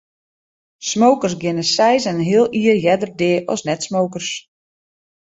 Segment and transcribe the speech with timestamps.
[0.91, 4.29] Smokers geane seis en in heal jier earder dea as net-smokers.